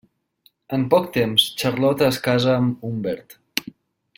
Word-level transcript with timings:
En 0.77 0.85
poc 0.93 1.11
temps, 1.17 1.45
Charlotte 1.63 2.03
es 2.13 2.19
casa 2.29 2.57
amb 2.63 2.89
Humbert. 2.89 3.41